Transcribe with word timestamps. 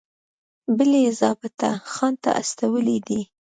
بل 0.77 0.91
یې 1.03 1.09
ضابطه 1.21 1.69
خان 1.93 2.13
ته 2.23 2.29
استولی 2.41 2.97
دی. 3.07 3.21